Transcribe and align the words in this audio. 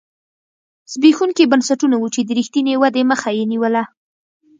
زبېښونکي 0.91 1.43
بنسټونه 1.51 1.95
وو 1.99 2.07
چې 2.15 2.21
د 2.23 2.29
رښتینې 2.39 2.73
ودې 2.81 3.03
مخه 3.11 3.29
یې 3.37 3.45
نیوله. 3.51 3.83